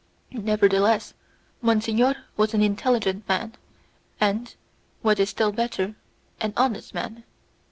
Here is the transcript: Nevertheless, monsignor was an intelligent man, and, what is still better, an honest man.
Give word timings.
Nevertheless, 0.31 1.13
monsignor 1.61 2.15
was 2.35 2.55
an 2.55 2.63
intelligent 2.63 3.29
man, 3.29 3.53
and, 4.19 4.55
what 5.03 5.19
is 5.19 5.29
still 5.29 5.51
better, 5.51 5.93
an 6.39 6.53
honest 6.57 6.95
man. 6.95 7.23